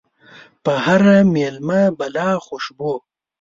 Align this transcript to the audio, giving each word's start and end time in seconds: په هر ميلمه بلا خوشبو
په 0.63 0.73
هر 0.85 1.01
ميلمه 1.33 1.81
بلا 1.99 2.29
خوشبو 2.45 2.93